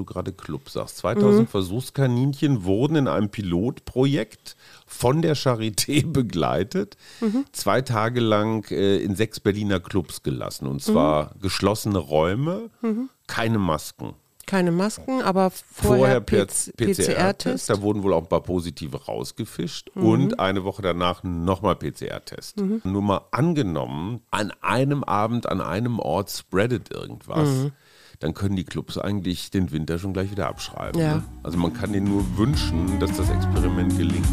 [0.00, 0.98] du gerade Club sagst.
[0.98, 1.46] 2000 mhm.
[1.46, 7.44] Versuchskaninchen wurden in einem Pilotprojekt von der Charité begleitet, mhm.
[7.52, 10.66] zwei Tage lang äh, in sechs Berliner Clubs gelassen.
[10.66, 11.40] Und zwar mhm.
[11.42, 13.10] geschlossene Räume, mhm.
[13.26, 14.14] keine Masken.
[14.50, 17.70] Keine Masken, aber vorher, vorher PCR-Test.
[17.70, 19.90] da wurden wohl auch ein paar positive rausgefischt.
[19.94, 20.04] Mhm.
[20.04, 22.60] Und eine Woche danach nochmal PCR-Test.
[22.60, 22.80] Mhm.
[22.82, 27.72] Nur mal angenommen, an einem Abend, an einem Ort spreadet irgendwas mhm.
[28.20, 31.00] Dann können die Clubs eigentlich den Winter schon gleich wieder abschreiben.
[31.00, 31.16] Ja.
[31.16, 31.22] Ne?
[31.42, 34.26] Also man kann ihnen nur wünschen, dass das Experiment gelingt.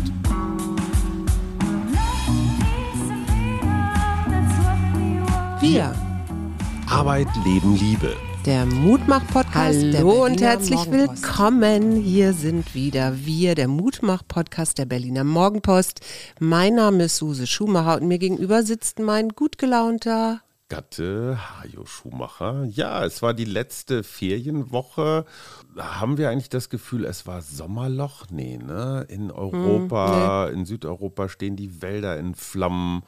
[5.61, 5.95] Wir.
[6.89, 8.13] Arbeit, Leben, Liebe.
[8.45, 9.80] Der Mutmach-Podcast.
[9.95, 11.95] Hallo und herzlich willkommen.
[11.95, 16.02] Hier sind wieder wir, der Mutmach-Podcast der Berliner Morgenpost.
[16.39, 22.66] Mein Name ist Suse Schumacher und mir gegenüber sitzt mein gut gelaunter Gatte Hajo Schumacher.
[22.66, 25.25] Ja, es war die letzte Ferienwoche.
[25.77, 28.25] Haben wir eigentlich das Gefühl, es war Sommerloch?
[28.30, 29.05] Nee, ne?
[29.09, 30.59] In Europa, hm, nee.
[30.59, 33.03] in Südeuropa stehen die Wälder in Flammen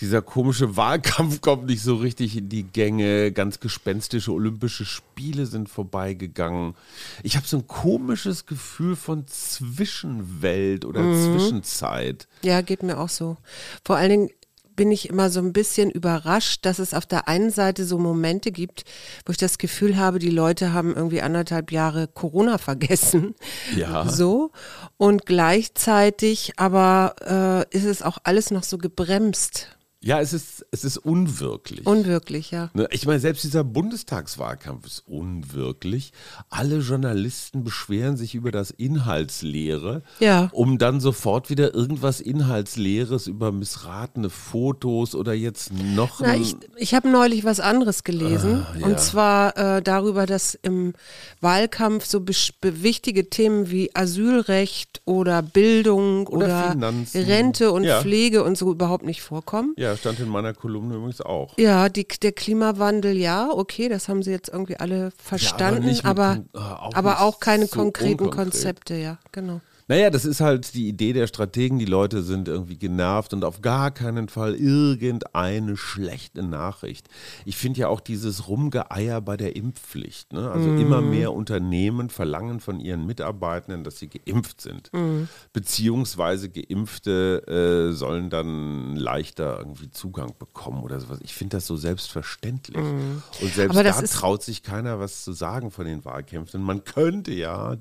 [0.00, 3.32] dieser komische Wahlkampf kommt nicht so richtig in die Gänge.
[3.32, 6.74] Ganz gespenstische Olympische Spiele sind vorbeigegangen.
[7.22, 11.38] Ich habe so ein komisches Gefühl von Zwischenwelt oder mhm.
[11.38, 12.28] Zwischenzeit.
[12.42, 13.36] Ja, geht mir auch so.
[13.84, 14.30] Vor allen Dingen
[14.76, 18.52] bin ich immer so ein bisschen überrascht, dass es auf der einen Seite so Momente
[18.52, 18.84] gibt,
[19.26, 23.34] wo ich das Gefühl habe, die Leute haben irgendwie anderthalb Jahre Corona vergessen.
[23.76, 24.08] Ja.
[24.08, 24.50] So.
[24.96, 29.68] Und gleichzeitig aber äh, ist es auch alles noch so gebremst.
[30.04, 31.86] Ja, es ist, es ist unwirklich.
[31.86, 32.70] Unwirklich, ja.
[32.74, 36.12] Ne, ich meine, selbst dieser Bundestagswahlkampf ist unwirklich.
[36.50, 40.48] Alle Journalisten beschweren sich über das Inhaltsleere, ja.
[40.52, 46.20] um dann sofort wieder irgendwas Inhaltsleeres über missratene Fotos oder jetzt noch.
[46.20, 48.66] Na, ich ich habe neulich was anderes gelesen.
[48.68, 48.86] Ah, ja.
[48.86, 50.94] Und zwar äh, darüber, dass im
[51.40, 52.24] Wahlkampf so
[52.62, 58.00] wichtige Themen wie Asylrecht oder Bildung oder, oder Rente und ja.
[58.00, 59.74] Pflege und so überhaupt nicht vorkommen.
[59.76, 61.56] Ja, stand in meiner Kolumne übrigens auch.
[61.58, 66.24] Ja, die, der Klimawandel, ja, okay, das haben sie jetzt irgendwie alle verstanden, ja, aber,
[66.24, 68.52] aber, mit, aber, auch, aber auch keine so konkreten unkonkret.
[68.52, 69.60] Konzepte, ja, genau.
[69.88, 71.78] Naja, das ist halt die Idee der Strategen.
[71.78, 77.08] Die Leute sind irgendwie genervt und auf gar keinen Fall irgendeine schlechte Nachricht.
[77.44, 80.32] Ich finde ja auch dieses Rumgeeier bei der Impfpflicht.
[80.32, 80.50] Ne?
[80.50, 80.78] Also mm.
[80.78, 84.92] immer mehr Unternehmen verlangen von ihren Mitarbeitenden, dass sie geimpft sind.
[84.92, 85.24] Mm.
[85.52, 91.18] Beziehungsweise Geimpfte äh, sollen dann leichter irgendwie Zugang bekommen oder sowas.
[91.22, 92.82] Ich finde das so selbstverständlich.
[92.82, 93.22] Mm.
[93.40, 96.62] Und selbst da traut sich keiner was zu sagen von den Wahlkämpfen.
[96.62, 97.76] Man könnte ja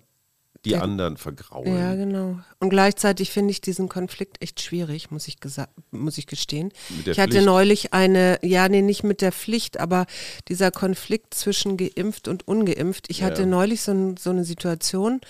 [0.66, 1.75] die der, anderen vergraulen.
[1.75, 2.39] Ja, genau.
[2.59, 5.38] Und gleichzeitig finde ich diesen Konflikt echt schwierig, muss ich,
[5.89, 6.72] muss ich gestehen.
[7.03, 7.45] ich hatte Pflicht.
[7.45, 10.05] neulich eine, ja, nee, nicht mit der Pflicht, aber
[10.47, 13.09] dieser Konflikt zwischen geimpft und ungeimpft.
[13.09, 13.27] Ich ja.
[13.27, 15.22] hatte neulich so, so eine Situation,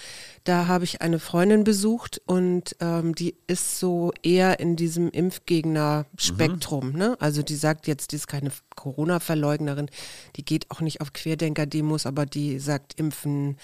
[0.44, 6.92] da habe ich eine Freundin besucht und ähm, die ist so eher in diesem Impfgegner-Spektrum.
[6.92, 6.98] Mhm.
[6.98, 7.18] Ne?
[7.20, 9.90] Also die sagt jetzt, die ist keine Corona-Verleugnerin,
[10.36, 13.58] die geht auch nicht auf Querdenker-Demos, aber die sagt, impfen,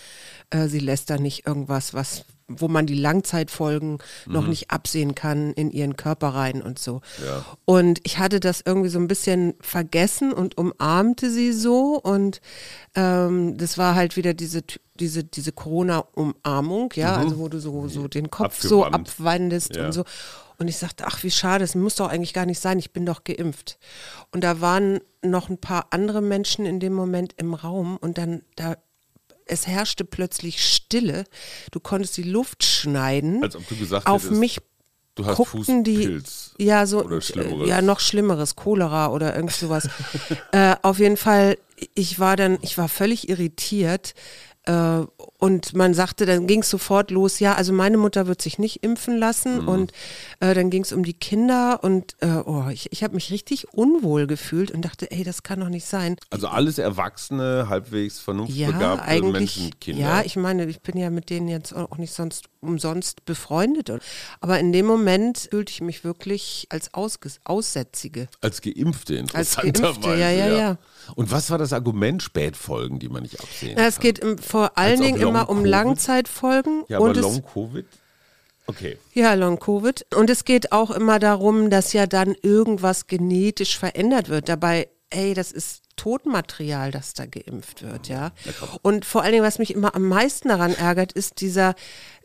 [0.52, 4.34] äh, sie lässt da nicht irgendwas, was wo man die Langzeitfolgen mhm.
[4.34, 7.02] noch nicht absehen kann in ihren Körper rein und so.
[7.26, 7.46] Ja.
[7.66, 12.40] Und ich hatte das irgendwie so ein bisschen vergessen und umarmte sie so und
[12.96, 14.62] ähm, das war halt wieder diese
[14.96, 17.24] diese diese Corona-Umarmung, ja, mhm.
[17.24, 18.70] also wo du so so den Kopf Abgewandt.
[18.70, 19.88] so abwandest ja.
[19.88, 20.06] und so.
[20.60, 23.06] Und ich sagte, ach wie schade, es muss doch eigentlich gar nicht sein, ich bin
[23.06, 23.78] doch geimpft.
[24.32, 28.42] Und da waren noch ein paar andere Menschen in dem Moment im Raum und dann
[28.56, 28.78] da
[29.48, 31.26] es herrschte plötzlich Stille.
[31.72, 33.44] Du konntest die Luft schneiden.
[33.44, 34.60] Als ob du gesagt Auf hättest, mich
[35.16, 37.68] du hast Fußpilz die, ja, so, oder Schlimmeres.
[37.68, 39.90] Ja, noch Schlimmeres, Cholera oder irgend sowas.
[40.52, 41.58] äh, auf jeden Fall,
[41.96, 44.14] ich war dann, ich war völlig irritiert.
[44.64, 45.02] Äh,
[45.40, 48.84] und man sagte, dann ging es sofort los, ja, also meine Mutter wird sich nicht
[48.84, 49.68] impfen lassen mhm.
[49.68, 49.92] und
[50.40, 53.74] äh, dann ging es um die Kinder und äh, oh, ich, ich habe mich richtig
[53.74, 56.16] unwohl gefühlt und dachte, ey, das kann doch nicht sein.
[56.30, 60.02] Also alles Erwachsene, halbwegs vernunftbegabte ja, Menschen, Kinder.
[60.02, 63.92] Ja, ich meine, ich bin ja mit denen jetzt auch nicht sonst umsonst befreundet.
[64.42, 68.28] Aber in dem Moment fühlte ich mich wirklich als Ausges Aussätzige.
[68.42, 69.82] Als Geimpfte, interessanterweise.
[69.82, 70.78] Geimpfte, ja, ja, ja.
[71.16, 75.00] Und was war das Argument Spätfolgen, die man nicht absehen Na, Es geht vor allen
[75.00, 76.84] Dingen immer um Langzeitfolgen.
[76.88, 77.86] Ja, aber Long-Covid?
[78.68, 78.98] Okay.
[79.14, 80.08] Ja, Long-Covid.
[80.16, 84.50] Und es geht auch immer darum, dass ja dann irgendwas genetisch verändert wird.
[84.50, 88.32] Dabei, ey, das ist Totmaterial, das da geimpft wird, ja.
[88.84, 91.74] Und vor allen Dingen, was mich immer am meisten daran ärgert, ist dieser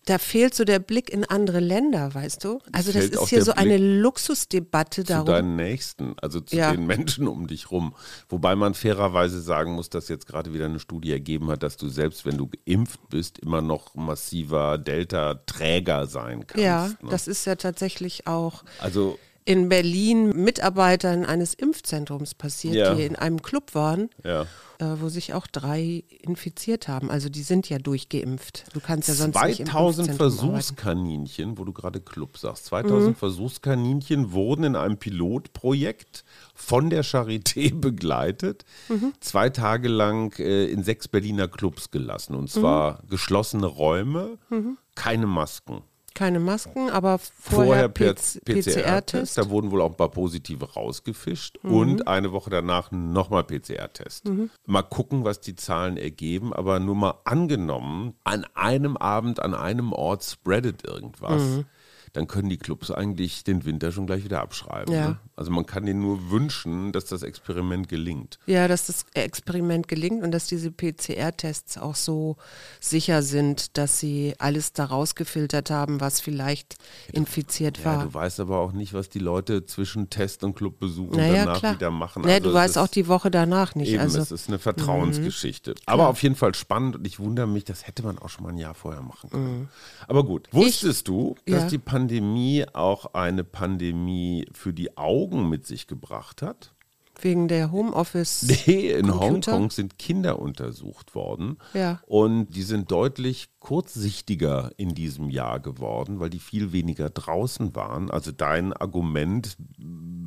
[0.04, 2.60] da fehlt so der Blick in andere Länder, weißt du?
[2.72, 5.26] Also das ist hier so Blick eine Luxusdebatte darum.
[5.26, 6.72] Zu deinen Nächsten, also zu ja.
[6.72, 7.94] den Menschen um dich rum.
[8.28, 11.88] Wobei man fairerweise sagen muss, dass jetzt gerade wieder eine Studie ergeben hat, dass du
[11.88, 16.64] selbst, wenn du geimpft bist, immer noch massiver Delta-Träger sein kannst.
[16.64, 17.10] Ja, ne?
[17.10, 18.64] das ist ja tatsächlich auch.
[18.80, 22.94] Also in Berlin Mitarbeitern eines Impfzentrums passiert, ja.
[22.94, 24.10] die in einem Club waren.
[24.24, 24.46] Ja
[24.82, 27.10] äh, wo sich auch drei infiziert haben.
[27.10, 28.64] Also die sind ja durchgeimpft.
[28.72, 31.58] Du kannst ja sonst 2000 nicht Versuchskaninchen, arbeiten.
[31.58, 33.14] wo du gerade Club sagst, 2000 mhm.
[33.14, 36.24] Versuchskaninchen wurden in einem Pilotprojekt
[36.54, 39.12] von der Charité begleitet, mhm.
[39.20, 42.34] zwei Tage lang äh, in sechs Berliner Clubs gelassen.
[42.34, 43.08] Und zwar mhm.
[43.08, 44.78] geschlossene Räume, mhm.
[44.96, 45.82] keine Masken.
[46.14, 49.38] Keine Masken, aber vorher, vorher PCR-Test.
[49.38, 51.74] da wurden wohl auch ein paar positive rausgefischt mhm.
[51.74, 54.28] und eine Woche danach nochmal PCR-Test.
[54.28, 54.50] Mhm.
[54.66, 59.92] Mal gucken, was die Zahlen ergeben, aber nur mal angenommen, an einem Abend, an einem
[59.92, 61.42] Ort spreadet irgendwas.
[61.42, 61.64] Mhm
[62.12, 64.94] dann können die Clubs eigentlich den Winter schon gleich wieder abschreiben.
[64.94, 65.08] Ja.
[65.08, 65.18] Ne?
[65.34, 68.38] Also man kann denen nur wünschen, dass das Experiment gelingt.
[68.44, 72.36] Ja, dass das Experiment gelingt und dass diese PCR-Tests auch so
[72.80, 76.76] sicher sind, dass sie alles da rausgefiltert haben, was vielleicht
[77.08, 78.04] ja, infiziert ja, war.
[78.04, 81.74] Du weißt aber auch nicht, was die Leute zwischen Test und Clubbesuch naja, danach klar.
[81.76, 82.24] wieder machen.
[82.24, 83.92] Ja, also du weißt auch die Woche danach nicht.
[83.92, 85.70] Eben, also, es ist eine Vertrauensgeschichte.
[85.70, 88.44] Mhm, aber auf jeden Fall spannend und ich wundere mich, das hätte man auch schon
[88.44, 89.60] mal ein Jahr vorher machen können.
[89.60, 89.68] Mhm.
[90.08, 95.48] Aber gut, wusstest ich, du, dass die Pandemie Pandemie auch eine Pandemie für die Augen
[95.48, 96.74] mit sich gebracht hat?
[97.20, 98.42] Wegen der Homeoffice.
[98.66, 101.58] Nee, in Hongkong sind Kinder untersucht worden.
[101.74, 102.00] Ja.
[102.06, 108.10] Und die sind deutlich kurzsichtiger in diesem Jahr geworden, weil die viel weniger draußen waren.
[108.10, 109.56] Also dein Argument,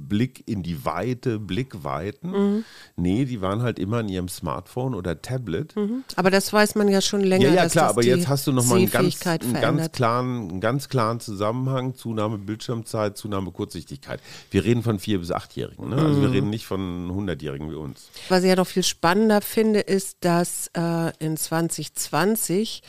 [0.07, 2.31] Blick in die Weite, Blickweiten.
[2.31, 2.65] Mhm.
[2.95, 5.75] Nee, die waren halt immer in ihrem Smartphone oder Tablet.
[5.75, 6.05] Mhm.
[6.15, 7.49] Aber das weiß man ja schon länger.
[7.49, 10.87] Ja, ja klar, aber jetzt hast du nochmal einen ganz, einen, ganz klaren, einen ganz
[10.87, 14.21] klaren Zusammenhang, Zunahme Bildschirmzeit, Zunahme Kurzsichtigkeit.
[14.49, 15.97] Wir reden von vier bis achtjährigen, ne?
[15.97, 16.33] also wir mhm.
[16.33, 18.09] reden nicht von hundertjährigen wie uns.
[18.29, 22.81] Was ich ja noch viel spannender finde, ist, dass äh, in 2020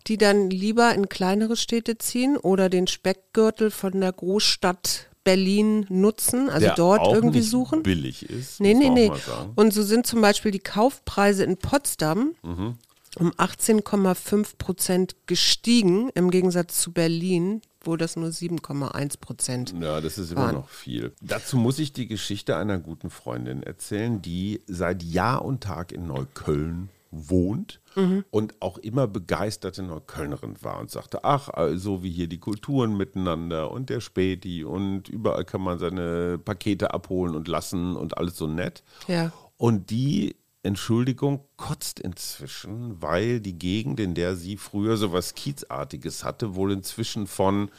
[0.08, 6.48] die dann lieber in kleinere Städte ziehen oder den Speckgürtel von der Großstadt Berlin nutzen,
[6.48, 7.82] also der dort irgendwie suchen.
[7.82, 8.60] Billig ist.
[8.60, 9.10] Nee, nee, nee.
[9.56, 12.76] Und so sind zum Beispiel die Kaufpreise in Potsdam mhm.
[13.18, 20.16] um 18,5 Prozent gestiegen, im Gegensatz zu Berlin, wo das nur 7,1 Prozent Ja, das
[20.16, 21.12] ist immer noch viel.
[21.20, 26.06] Dazu muss ich die Geschichte einer guten Freundin erzählen, die seit Jahr und Tag in
[26.06, 28.24] Neukölln wohnt mhm.
[28.30, 33.70] und auch immer begeisterte Neuköllnerin war und sagte, ach, so wie hier die Kulturen miteinander
[33.70, 38.46] und der Späti und überall kann man seine Pakete abholen und lassen und alles so
[38.46, 38.82] nett.
[39.08, 39.32] Ja.
[39.56, 40.36] Und die
[40.66, 46.72] Entschuldigung kotzt inzwischen, weil die Gegend, in der sie früher so was Kiezartiges hatte, wohl
[46.72, 47.70] inzwischen von,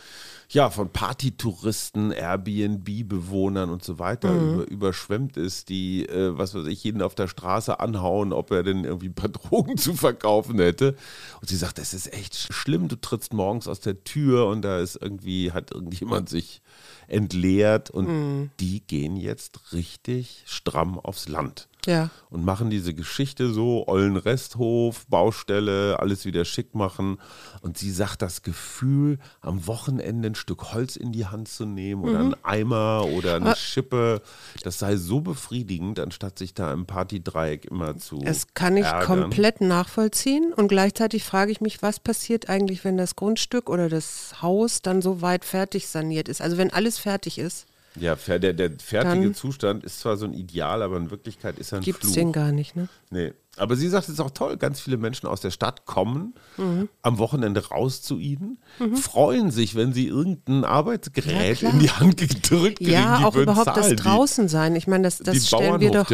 [0.50, 4.54] ja, von Partytouristen, Airbnb-Bewohnern und so weiter mhm.
[4.54, 8.64] über, überschwemmt ist, die, äh, was weiß ich, jeden auf der Straße anhauen, ob er
[8.64, 10.96] denn irgendwie ein paar Drogen zu verkaufen hätte.
[11.42, 14.80] Und sie sagt, das ist echt schlimm, du trittst morgens aus der Tür und da
[14.80, 16.62] ist irgendwie, hat irgendjemand sich
[17.08, 18.52] entleert und mhm.
[18.60, 21.68] die gehen jetzt richtig stramm aufs Land.
[21.88, 22.10] Ja.
[22.30, 27.18] Und machen diese Geschichte so, ollen Resthof, Baustelle, alles wieder schick machen.
[27.62, 32.04] Und sie sagt, das Gefühl, am Wochenende ein Stück Holz in die Hand zu nehmen
[32.04, 32.34] oder mhm.
[32.34, 34.22] einen Eimer oder eine Aber Schippe,
[34.64, 38.20] das sei so befriedigend, anstatt sich da im Partydreieck immer zu.
[38.20, 39.22] Das kann ich ärgern.
[39.22, 40.52] komplett nachvollziehen.
[40.54, 45.02] Und gleichzeitig frage ich mich, was passiert eigentlich, wenn das Grundstück oder das Haus dann
[45.02, 46.42] so weit fertig saniert ist?
[46.42, 47.66] Also wenn alles fertig ist.
[48.00, 51.80] Ja, der, der fertige Zustand ist zwar so ein Ideal, aber in Wirklichkeit ist er
[51.80, 52.16] ein Gibt's Fluch.
[52.16, 52.90] den gar nicht, ne?
[53.10, 53.34] Nee.
[53.58, 56.90] Aber sie sagt, es ist auch toll, ganz viele Menschen aus der Stadt kommen, mhm.
[57.02, 58.96] am Wochenende raus zu ihnen, mhm.
[58.96, 62.92] freuen sich, wenn sie irgendein Arbeitsgerät ja, in die Hand gedrückt kriegen.
[62.92, 63.96] Ja, auch überhaupt zahlen.
[63.96, 64.76] das draußen sein.
[64.76, 66.08] Ich meine, das, das, stellen wir doch,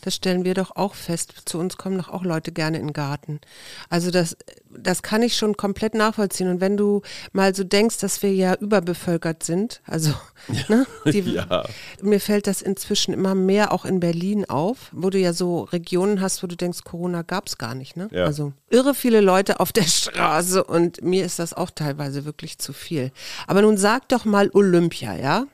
[0.00, 1.34] das stellen wir doch auch fest.
[1.44, 3.40] Zu uns kommen doch auch Leute gerne in den Garten.
[3.90, 4.36] Also das,
[4.76, 6.48] das kann ich schon komplett nachvollziehen.
[6.48, 7.02] Und wenn du
[7.32, 10.12] mal so denkst, dass wir ja überbevölkert sind, also
[10.68, 11.64] ne, die, ja.
[12.00, 16.20] mir fällt das inzwischen immer mehr auch in Berlin auf, wo du ja so Regionen
[16.20, 17.96] hast, wo du denkst, Corona gab es gar nicht.
[17.96, 18.08] Ne?
[18.10, 18.24] Ja.
[18.24, 22.72] Also irre viele Leute auf der Straße und mir ist das auch teilweise wirklich zu
[22.72, 23.12] viel.
[23.46, 25.46] Aber nun sag doch mal Olympia, ja?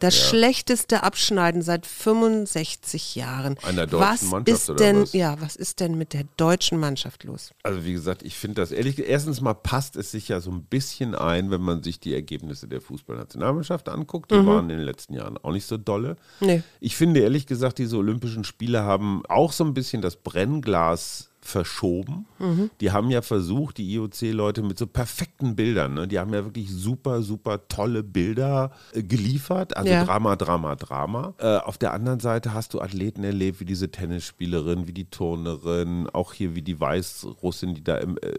[0.00, 0.28] Das ja.
[0.28, 3.58] schlechteste Abschneiden seit 65 Jahren.
[3.62, 5.12] Einer deutschen was Mannschaft ist oder denn, was?
[5.12, 7.52] Ja, was ist denn mit der deutschen Mannschaft los?
[7.62, 10.64] Also wie gesagt, ich finde das ehrlich, erstens mal passt es sich ja so ein
[10.64, 14.30] bisschen ein, wenn man sich die Ergebnisse der Fußballnationalmannschaft anguckt.
[14.30, 14.46] Die mhm.
[14.46, 16.16] waren in den letzten Jahren auch nicht so dolle.
[16.40, 16.62] Nee.
[16.80, 22.26] Ich finde ehrlich gesagt, diese Olympischen Spiele haben auch so ein bisschen das Brennglas verschoben.
[22.38, 22.70] Mhm.
[22.80, 26.08] Die haben ja versucht, die IOC-Leute mit so perfekten Bildern, ne?
[26.08, 29.76] die haben ja wirklich super, super tolle Bilder äh, geliefert.
[29.76, 30.04] Also ja.
[30.04, 31.34] Drama, Drama, Drama.
[31.38, 36.08] Äh, auf der anderen Seite hast du Athleten erlebt, wie diese Tennisspielerin, wie die Turnerin,
[36.08, 38.32] auch hier wie die Weißrussin, die da im, äh,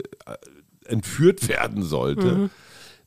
[0.85, 2.35] entführt werden sollte.
[2.35, 2.49] Mhm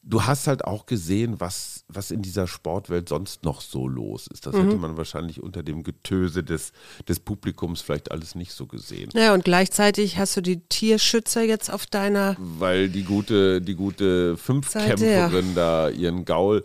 [0.06, 4.46] du hast halt auch gesehen, was, was in dieser Sportwelt sonst noch so los ist.
[4.46, 4.64] Das mhm.
[4.64, 6.72] hätte man wahrscheinlich unter dem Getöse des,
[7.08, 9.10] des Publikums vielleicht alles nicht so gesehen.
[9.14, 12.36] Ja, und gleichzeitig hast du die Tierschützer jetzt auf deiner.
[12.38, 16.64] Weil die gute, die gute Fünfkämpferin da ihren Gaul.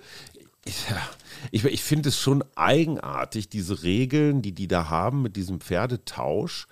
[0.65, 1.01] Ja,
[1.51, 6.67] ich, ich finde es schon eigenartig, diese Regeln, die die da haben mit diesem Pferdetausch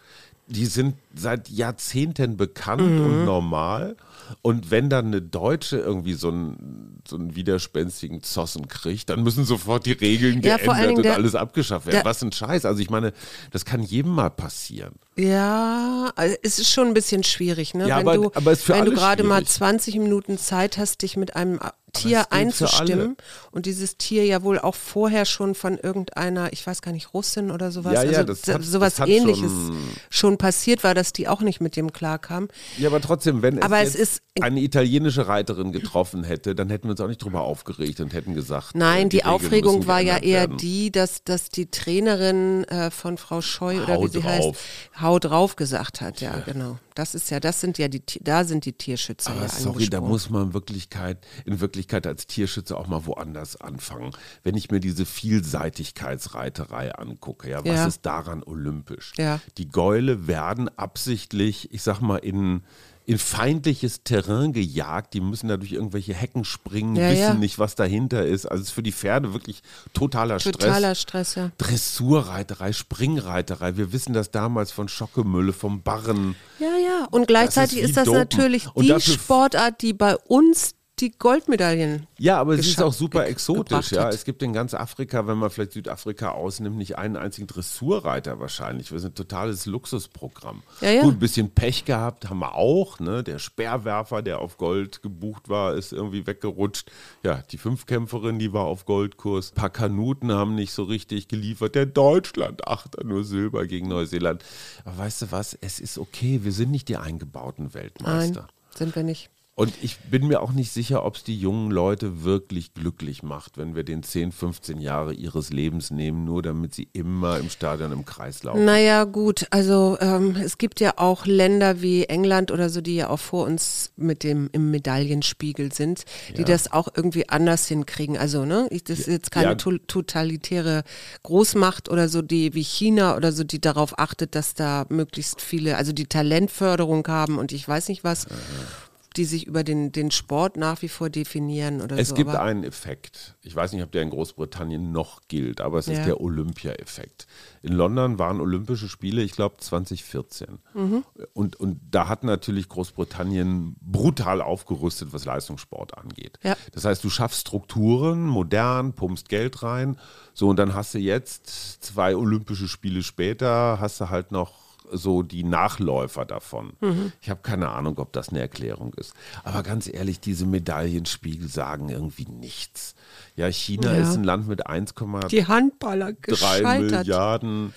[0.49, 3.05] die sind seit Jahrzehnten bekannt mhm.
[3.05, 3.95] und normal.
[4.41, 9.45] Und wenn dann eine Deutsche irgendwie so einen, so einen widerspenstigen Zossen kriegt, dann müssen
[9.45, 12.01] sofort die Regeln ja, geändert und der, alles abgeschafft werden.
[12.03, 12.65] Was ein Scheiß.
[12.65, 13.13] Also ich meine,
[13.51, 14.93] das kann jedem mal passieren.
[15.15, 17.87] Ja, also es ist schon ein bisschen schwierig, ne?
[17.87, 21.35] Ja, wenn aber, du, aber wenn du gerade mal 20 Minuten Zeit hast, dich mit
[21.35, 21.59] einem
[21.93, 23.17] Tier einzustimmen
[23.51, 27.51] und dieses Tier ja wohl auch vorher schon von irgendeiner, ich weiß gar nicht, Russin
[27.51, 29.77] oder sowas, ja, ja, also das hat, sowas das ähnliches schon,
[30.10, 32.48] schon, passiert war, dass die auch nicht mit dem klarkam.
[32.77, 36.91] Ja, aber trotzdem, wenn aber es, es eine italienische Reiterin getroffen hätte, dann hätten wir
[36.91, 38.75] uns auch nicht drüber aufgeregt und hätten gesagt.
[38.75, 40.58] Nein, äh, die, die Aufregung war ja eher werden.
[40.58, 44.29] die, dass, dass die Trainerin äh, von Frau Scheu oder Hau wie sie drauf.
[44.29, 46.77] heißt, Hau drauf gesagt hat, ja, ja, genau.
[46.99, 49.31] Das ist ja, das sind ja die, da sind die Tierschützer.
[49.31, 53.55] Aber ja sorry, da muss man in Wirklichkeit, in Wirklichkeit als Tierschützer auch mal woanders
[53.55, 54.11] anfangen.
[54.43, 57.87] Wenn ich mir diese Vielseitigkeitsreiterei angucke, ja, was ja.
[57.87, 59.13] ist daran olympisch?
[59.17, 59.39] Ja.
[59.57, 62.63] Die Gäule werden absichtlich, ich sag mal, in
[63.09, 65.15] in feindliches Terrain gejagt.
[65.15, 67.33] Die müssen da durch irgendwelche Hecken springen, ja, wissen ja.
[67.33, 68.45] nicht, was dahinter ist.
[68.45, 69.63] Also es ist für die Pferde wirklich
[69.95, 70.53] totaler Stress.
[70.53, 71.49] Totaler Stress, ja.
[71.57, 73.77] Dressurreiterei, Springreiterei.
[73.77, 76.35] Wir wissen das damals von Schockemülle, vom Barren.
[76.59, 76.68] Ja.
[77.11, 78.19] Und gleichzeitig das ist, ist, das Dopen.
[78.19, 82.07] natürlich die Sportart, die bei uns die Goldmedaillen.
[82.17, 83.91] Ja, aber es ist auch super exotisch.
[83.91, 88.39] Ja, es gibt in ganz Afrika, wenn man vielleicht Südafrika ausnimmt, nicht einen einzigen Dressurreiter
[88.39, 88.91] wahrscheinlich.
[88.91, 90.63] Wir sind ein totales Luxusprogramm.
[90.81, 91.03] Ja, ja.
[91.03, 92.99] Gut, ein bisschen Pech gehabt haben wir auch.
[92.99, 93.23] Ne?
[93.23, 96.91] Der Speerwerfer, der auf Gold gebucht war, ist irgendwie weggerutscht.
[97.23, 99.51] Ja, die Fünfkämpferin, die war auf Goldkurs.
[99.51, 101.75] Ein paar Kanuten haben nicht so richtig geliefert.
[101.75, 104.43] Der Deutschland Achter nur Silber gegen Neuseeland.
[104.85, 105.57] Aber weißt du was?
[105.61, 106.41] Es ist okay.
[106.43, 108.41] Wir sind nicht die eingebauten Weltmeister.
[108.41, 109.29] Nein, sind wir nicht.
[109.59, 113.57] Und ich bin mir auch nicht sicher, ob es die jungen Leute wirklich glücklich macht,
[113.57, 117.91] wenn wir den 10, 15 Jahre ihres Lebens nehmen, nur damit sie immer im Stadion
[117.91, 118.63] im Kreis laufen.
[118.63, 123.09] Naja, gut, also ähm, es gibt ja auch Länder wie England oder so, die ja
[123.09, 126.05] auch vor uns mit dem im Medaillenspiegel sind,
[126.37, 126.47] die ja.
[126.47, 128.17] das auch irgendwie anders hinkriegen.
[128.17, 129.77] Also, ne, das ist jetzt keine ja.
[129.87, 130.85] totalitäre
[131.23, 135.75] Großmacht oder so, die wie China oder so, die darauf achtet, dass da möglichst viele,
[135.75, 138.25] also die Talentförderung haben und ich weiß nicht was.
[138.27, 138.88] Aha
[139.19, 142.13] die sich über den, den Sport nach wie vor definieren oder es so.
[142.13, 143.35] Es gibt einen Effekt.
[143.41, 145.95] Ich weiß nicht, ob der in Großbritannien noch gilt, aber es ja.
[145.95, 147.27] ist der Olympia-Effekt.
[147.61, 150.59] In London waren Olympische Spiele, ich glaube 2014.
[150.73, 151.03] Mhm.
[151.33, 156.39] Und, und da hat natürlich Großbritannien brutal aufgerüstet, was Leistungssport angeht.
[156.41, 156.55] Ja.
[156.71, 159.97] Das heißt, du schaffst Strukturen, modern, pumpst Geld rein.
[160.33, 161.45] So, und dann hast du jetzt
[161.83, 166.74] zwei Olympische Spiele später, hast du halt noch so die Nachläufer davon.
[166.79, 167.12] Mhm.
[167.22, 169.13] Ich habe keine Ahnung, ob das eine Erklärung ist.
[169.43, 172.96] Aber ganz ehrlich, diese Medaillenspiegel sagen irgendwie nichts.
[173.36, 174.01] Ja, China ja.
[174.01, 177.74] ist ein Land mit 1,3 Milliarden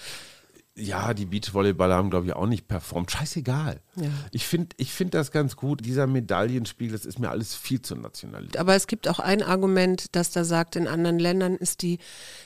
[0.75, 3.11] ja, die Beachvolleyballer haben, glaube ich, auch nicht performt.
[3.11, 3.81] Scheißegal.
[3.97, 4.09] Ja.
[4.31, 5.85] Ich finde ich find das ganz gut.
[5.85, 8.49] Dieser Medaillenspiegel, das ist mir alles viel zu national.
[8.57, 11.99] Aber es gibt auch ein Argument, das da sagt, in anderen Ländern ist die,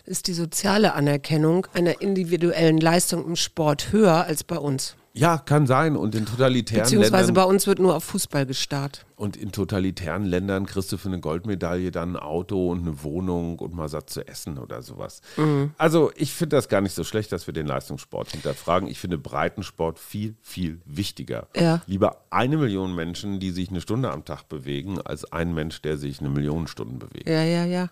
[0.04, 4.97] ist die soziale Anerkennung einer individuellen Leistung im Sport höher als bei uns.
[5.17, 5.97] Ja, kann sein.
[5.97, 7.35] Und in totalitären Beziehungsweise Ländern.
[7.35, 9.07] bei uns wird nur auf Fußball gestarrt.
[9.17, 13.59] Und in totalitären Ländern kriegst du für eine Goldmedaille dann ein Auto und eine Wohnung
[13.59, 15.23] und mal satt zu essen oder sowas.
[15.39, 15.71] Mhm.
[15.79, 18.89] Also ich finde das gar nicht so schlecht, dass wir den Leistungssport hinterfragen.
[18.89, 21.49] Ich finde Breitensport viel, viel wichtiger.
[21.57, 21.81] Ja.
[21.87, 25.97] Lieber eine Million Menschen, die sich eine Stunde am Tag bewegen, als ein Mensch, der
[25.97, 27.27] sich eine Million Stunden bewegt.
[27.27, 27.89] Ja, ja, ja.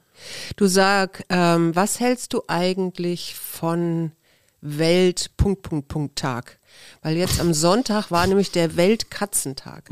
[0.56, 4.12] Du sag, ähm, was hältst du eigentlich von
[4.60, 5.30] Welt
[7.02, 9.90] Weil jetzt am Sonntag war nämlich der Weltkatzentag.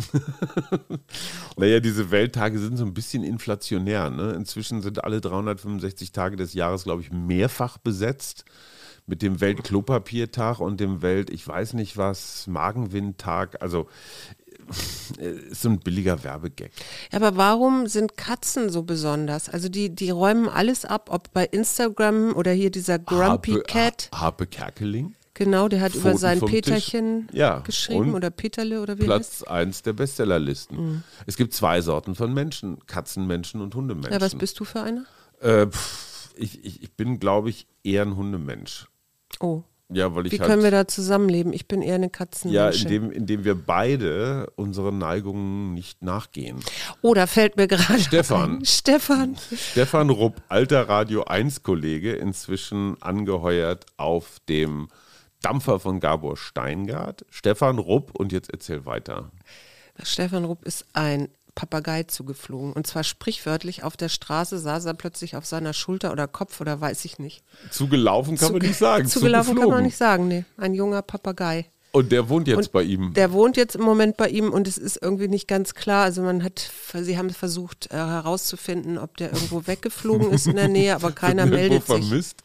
[1.56, 4.10] naja, diese Welttage sind so ein bisschen inflationär.
[4.10, 4.32] Ne?
[4.32, 8.44] Inzwischen sind alle 365 Tage des Jahres, glaube ich, mehrfach besetzt.
[9.04, 13.60] Mit dem Weltklopapiertag und dem Welt, ich weiß nicht was, Magenwindtag.
[13.60, 13.88] Also
[15.18, 16.70] äh, ist so ein billiger Werbegag.
[17.10, 19.48] Ja, aber warum sind Katzen so besonders?
[19.48, 24.08] Also die, die räumen alles ab, ob bei Instagram oder hier dieser Grumpy Harpe, Cat.
[24.12, 25.14] Harpe Kerkeling.
[25.44, 29.48] Genau, der hat Pfoten über sein Peterchen ja, geschrieben oder Peterle oder wie Platz heißt?
[29.48, 30.76] eins der Bestsellerlisten.
[30.76, 31.02] Mhm.
[31.26, 34.12] Es gibt zwei Sorten von Menschen, Katzenmenschen und Hundemenschen.
[34.12, 35.04] Ja, was bist du für einer?
[35.40, 38.86] Äh, pff, ich, ich, ich bin, glaube ich, eher ein Hundemensch.
[39.40, 39.64] Oh.
[39.94, 41.52] Ja, weil ich Wie halt, können wir da zusammenleben?
[41.52, 42.54] Ich bin eher eine Katzenmensch.
[42.54, 46.60] Ja, indem, indem wir beide unseren Neigungen nicht nachgehen.
[47.02, 48.58] Oh, da fällt mir gerade Stefan.
[48.58, 48.64] Ein.
[48.64, 49.36] Stefan.
[49.54, 54.88] Stefan Rupp, alter Radio 1-Kollege, inzwischen angeheuert auf dem
[55.42, 57.24] Dampfer von Gabor Steingart.
[57.30, 59.30] Stefan Rupp, und jetzt erzähl weiter.
[60.02, 62.72] Stefan Rupp ist ein Papagei zugeflogen.
[62.72, 66.80] Und zwar sprichwörtlich auf der Straße saß er plötzlich auf seiner Schulter oder Kopf oder
[66.80, 67.42] weiß ich nicht.
[67.70, 69.06] Zugelaufen kann Zuge man nicht sagen.
[69.08, 69.70] Zugelaufen Zugeflogen.
[69.70, 70.44] kann man nicht sagen, nee.
[70.56, 71.66] Ein junger Papagei.
[71.92, 73.12] Und der wohnt jetzt und bei ihm.
[73.12, 76.04] Der wohnt jetzt im Moment bei ihm und es ist irgendwie nicht ganz klar.
[76.04, 80.68] Also man hat, sie haben versucht äh, herauszufinden, ob der irgendwo weggeflogen ist in der
[80.68, 81.96] Nähe, aber keiner meldet sich.
[81.96, 82.42] vermisst?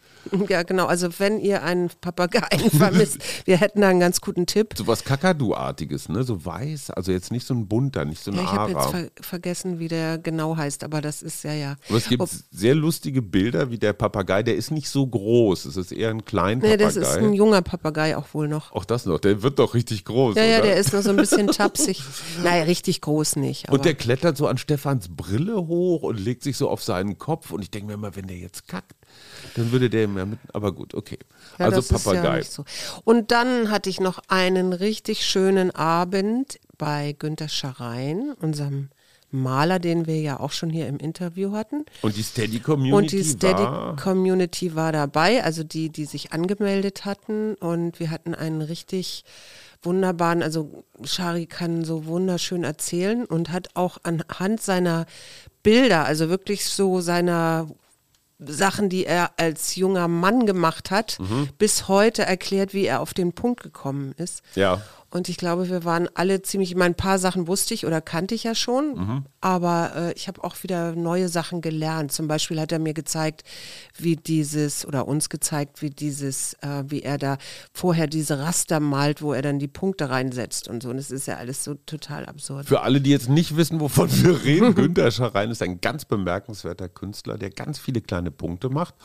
[0.49, 0.85] Ja, genau.
[0.85, 4.73] Also wenn ihr einen Papageien vermisst, wir hätten da einen ganz guten Tipp.
[4.77, 6.23] So was Kakadu-artiges, ne?
[6.23, 8.89] So weiß, also jetzt nicht so ein bunter, nicht so ein ja, Ich habe jetzt
[8.89, 11.75] ver vergessen, wie der genau heißt, aber das ist ja ja.
[11.89, 15.65] Aber es gibt Ob sehr lustige Bilder, wie der Papagei, der ist nicht so groß,
[15.65, 16.75] es ist eher ein kleiner Papagei.
[16.77, 18.71] Nee, das ist ein junger Papagei auch wohl noch.
[18.71, 20.51] Auch das noch, der wird doch richtig groß, Ja, oder?
[20.51, 22.03] ja, der ist noch so ein bisschen tapsig.
[22.43, 23.69] naja, richtig groß nicht.
[23.69, 27.51] und der klettert so an Stefans Brille hoch und legt sich so auf seinen Kopf
[27.51, 28.93] und ich denke mir immer, wenn der jetzt kackt,
[29.55, 31.17] dann würde der mehr mit, aber gut, okay.
[31.57, 32.37] Ja, also Papagei.
[32.37, 32.65] Ja so.
[33.03, 38.89] Und dann hatte ich noch einen richtig schönen Abend bei Günter Scharein, unserem
[39.29, 41.85] Maler, den wir ja auch schon hier im Interview hatten.
[42.01, 46.31] Und die Steady Community Und die Steady war Community war dabei, also die, die sich
[46.31, 47.55] angemeldet hatten.
[47.55, 49.25] Und wir hatten einen richtig
[49.81, 55.05] wunderbaren, also Shari kann so wunderschön erzählen und hat auch anhand seiner
[55.61, 57.67] Bilder, also wirklich so seiner
[58.39, 61.49] Sachen, die er als junger Mann gemacht hat, mhm.
[61.57, 64.43] bis heute erklärt, wie er auf den Punkt gekommen ist.
[64.55, 64.81] Ja.
[65.09, 68.01] Und ich glaube, wir waren alle ziemlich, ich meine, ein paar Sachen wusste ich oder
[68.01, 69.25] kannte ich ja schon, mhm.
[69.39, 72.11] aber äh, ich habe auch wieder neue Sachen gelernt.
[72.11, 73.43] Zum Beispiel hat er mir gezeigt,
[73.97, 77.37] wie dieses, oder uns gezeigt, wie dieses, äh, wie er da
[77.71, 80.89] vorher diese Raster malt, wo er dann die Punkte reinsetzt und so.
[80.89, 82.65] Und es ist ja alles so total absurd.
[82.67, 86.89] Für alle, die jetzt nicht wissen, wovon wir reden, Günter Scharein ist ein ganz bemerkenswerter
[86.89, 88.95] Künstler, der ganz viele kleine Punkte macht.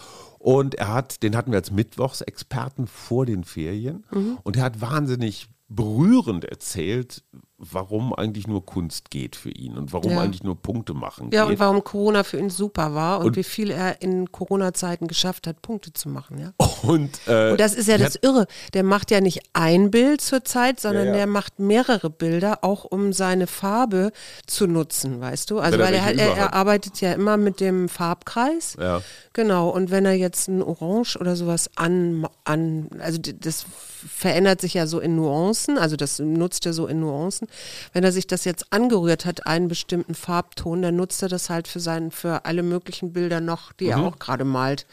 [0.41, 4.05] Und er hat, den hatten wir als Mittwochsexperten vor den Ferien.
[4.11, 4.39] Mhm.
[4.43, 7.25] Und er hat wahnsinnig berührend erzählt,
[7.71, 10.21] warum eigentlich nur Kunst geht für ihn und warum ja.
[10.21, 11.53] eigentlich nur Punkte machen Ja, geht.
[11.53, 15.47] und warum Corona für ihn super war und, und wie viel er in Corona-Zeiten geschafft
[15.47, 16.39] hat, Punkte zu machen.
[16.39, 16.53] Ja?
[16.83, 18.47] Und, äh, und das ist ja das Irre.
[18.75, 21.19] Der macht ja nicht ein Bild zur Zeit, sondern ja, ja.
[21.19, 24.11] der macht mehrere Bilder, auch um seine Farbe
[24.47, 25.61] zu nutzen, weißt du?
[25.61, 28.77] Also, weil er, er, er, arbeitet ja immer mit dem Farbkreis.
[28.81, 29.03] Ja.
[29.33, 29.69] Genau.
[29.69, 33.65] Und wenn er jetzt ein Orange oder sowas an, an also das
[34.05, 37.47] verändert sich ja so in Nuancen, also das nutzt er so in Nuancen.
[37.93, 41.69] Wenn er sich das jetzt angerührt hat, einen bestimmten Farbton, dann nutzt er das halt
[41.69, 43.91] für seinen, für alle möglichen Bilder noch, die mhm.
[43.91, 44.87] er auch gerade malt.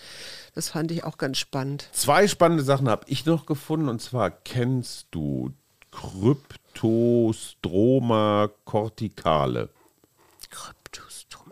[0.55, 1.89] Das fand ich auch ganz spannend.
[1.91, 5.51] Zwei spannende Sachen habe ich noch gefunden und zwar kennst du
[5.91, 9.69] Kryptostroma corticale.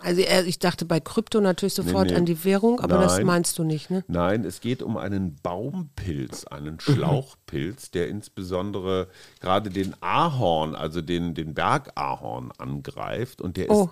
[0.02, 2.18] Also ich dachte bei Krypto natürlich sofort nee, nee.
[2.18, 3.04] an die Währung, aber Nein.
[3.04, 4.04] das meinst du nicht, ne?
[4.08, 9.08] Nein, es geht um einen Baumpilz, einen Schlauchpilz, der insbesondere
[9.40, 13.86] gerade den Ahorn, also den, den Bergahorn angreift und der oh.
[13.86, 13.90] ist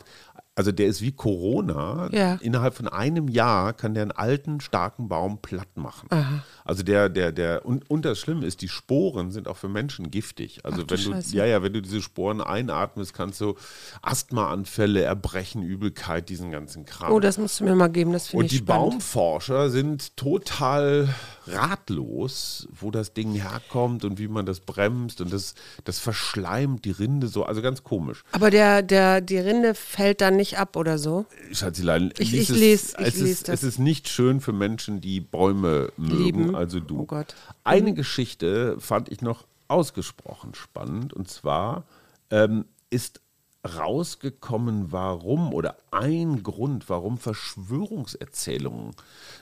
[0.56, 2.10] also der ist wie Corona.
[2.14, 2.36] Ja.
[2.42, 6.08] Innerhalb von einem Jahr kann der einen alten, starken Baum platt machen.
[6.12, 6.44] Aha.
[6.64, 10.12] Also der, der, der, und, und das Schlimme ist, die Sporen sind auch für Menschen
[10.12, 10.62] giftig.
[10.64, 11.36] Also Ach, wenn du, Scheiße.
[11.36, 13.56] ja, ja, wenn du diese Sporen einatmest, kannst du
[14.02, 17.12] Asthmaanfälle, Erbrechen, Übelkeit, diesen ganzen Kram.
[17.12, 18.92] Oh, das musst du mir mal geben, das finde ich Und die spannend.
[18.92, 21.10] Baumforscher sind total
[21.48, 26.92] ratlos, wo das Ding herkommt und wie man das bremst und das, das verschleimt die
[26.92, 28.24] Rinde so, also ganz komisch.
[28.32, 31.26] Aber der, der, die Rinde fällt dann nicht ab oder so?
[31.52, 33.64] Schatzilein, ich, ich, lese, ich es, lese ist, das.
[33.64, 36.56] es ist nicht schön für Menschen, die Bäume mögen, Lieben.
[36.56, 37.02] also du.
[37.02, 37.36] Oh Gott.
[37.64, 37.96] Eine mhm.
[37.96, 41.86] Geschichte fand ich noch ausgesprochen spannend und zwar
[42.30, 43.22] ähm, ist
[43.66, 48.92] rausgekommen, warum oder ein Grund, warum Verschwörungserzählungen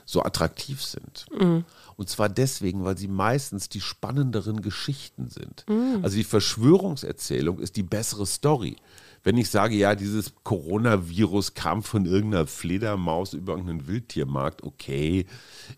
[0.04, 1.26] so attraktiv sind.
[1.38, 1.64] Mhm.
[1.96, 5.64] Und zwar deswegen, weil sie meistens die spannenderen Geschichten sind.
[5.68, 6.00] Mhm.
[6.02, 8.76] Also die Verschwörungserzählung ist die bessere Story.
[9.22, 15.26] Wenn ich sage, ja, dieses Coronavirus kam von irgendeiner Fledermaus über irgendeinen Wildtiermarkt, okay,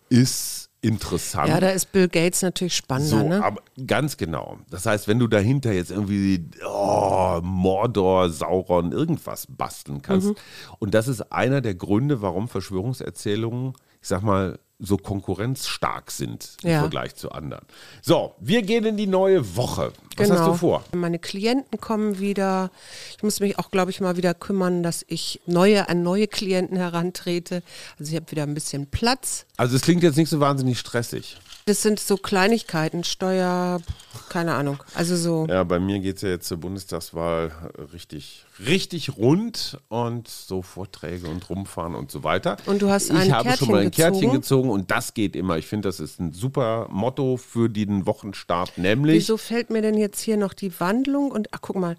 [0.08, 1.48] ist interessant.
[1.48, 3.18] Ja, da ist Bill Gates natürlich spannender.
[3.18, 3.44] So, ne?
[3.44, 4.58] aber ganz genau.
[4.70, 10.28] Das heißt, wenn du dahinter jetzt irgendwie oh, Mordor, Sauron, irgendwas basteln kannst.
[10.28, 10.36] Mhm.
[10.78, 16.70] Und das ist einer der Gründe, warum Verschwörungserzählungen, ich sag mal, so konkurrenzstark sind im
[16.70, 16.80] ja.
[16.80, 17.64] Vergleich zu anderen.
[18.02, 19.92] So, wir gehen in die neue Woche.
[20.16, 20.40] Was genau.
[20.40, 20.84] hast du vor?
[20.92, 22.70] Meine Klienten kommen wieder.
[23.16, 26.76] Ich muss mich auch, glaube ich, mal wieder kümmern, dass ich neue an neue Klienten
[26.76, 27.62] herantrete.
[27.98, 29.46] Also ich habe wieder ein bisschen Platz.
[29.56, 31.38] Also es klingt jetzt nicht so wahnsinnig stressig.
[31.68, 33.80] Das sind so Kleinigkeiten, Steuer,
[34.28, 34.80] keine Ahnung.
[34.94, 35.46] Also so.
[35.48, 37.50] Ja, bei mir geht es ja jetzt zur Bundestagswahl
[37.92, 42.56] richtig, richtig rund und so Vorträge und rumfahren und so weiter.
[42.66, 45.34] Und du hast ein Ich habe Kärtchen schon mal ein Kärtchen gezogen und das geht
[45.34, 45.58] immer.
[45.58, 49.16] Ich finde, das ist ein super Motto für den Wochenstart, nämlich.
[49.16, 51.96] Wieso fällt mir denn jetzt hier noch die Wandlung und, ach guck mal,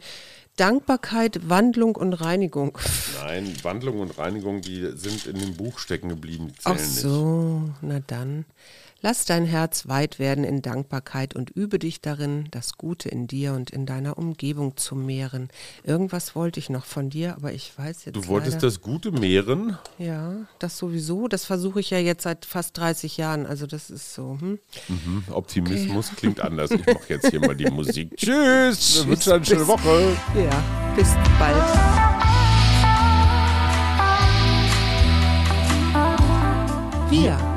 [0.57, 2.77] Dankbarkeit, Wandlung und Reinigung.
[3.21, 6.51] Nein, Wandlung und Reinigung, die sind in dem Buch stecken geblieben.
[6.65, 7.73] Ach so, nicht.
[7.81, 8.45] na dann.
[9.01, 13.53] Lass dein Herz weit werden in Dankbarkeit und übe dich darin, das Gute in dir
[13.53, 15.49] und in deiner Umgebung zu mehren.
[15.83, 18.15] Irgendwas wollte ich noch von dir, aber ich weiß jetzt.
[18.15, 19.77] Du wolltest leider, das Gute mehren?
[19.99, 21.27] Ja, das sowieso.
[21.27, 23.45] Das versuche ich ja jetzt seit fast 30 Jahren.
[23.45, 24.37] Also das ist so.
[24.39, 24.59] Hm?
[24.87, 26.15] Mhm, Optimismus okay.
[26.17, 26.71] klingt anders.
[26.71, 28.13] Ich mache jetzt hier mal die Musik.
[28.17, 28.79] Tschüss.
[28.79, 29.07] Tschüss.
[29.07, 30.17] Wünsche eine schöne Woche.
[30.35, 31.63] Ja, bis bald.
[37.09, 37.56] Wir